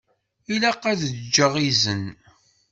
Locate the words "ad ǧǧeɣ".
0.91-1.53